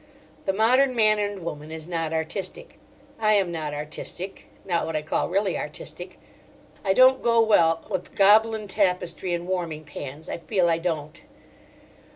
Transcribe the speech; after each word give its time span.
The 0.47 0.51
modern 0.53 0.95
man 0.95 1.19
and 1.19 1.41
woman 1.45 1.69
is 1.71 1.87
not 1.87 2.11
artistic. 2.11 2.79
I 3.19 3.33
am 3.33 3.51
not 3.51 3.71
artistic—not 3.71 4.83
what 4.83 4.95
I 4.95 5.03
call 5.03 5.29
really 5.29 5.59
artistic. 5.59 6.17
I 6.83 6.91
don't 6.93 7.21
go 7.21 7.39
well 7.39 7.85
with 7.87 8.15
Gobelin 8.15 8.67
tapestry 8.67 9.31
and 9.31 9.47
warming 9.47 9.83
pans. 9.83 10.27
I 10.27 10.39
feel 10.39 10.69
I 10.71 10.79
don't. 10.79 11.21